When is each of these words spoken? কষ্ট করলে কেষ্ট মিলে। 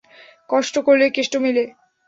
কষ্ট 0.49 0.75
করলে 0.79 1.05
কেষ্ট 1.09 1.33
মিলে। 1.37 1.63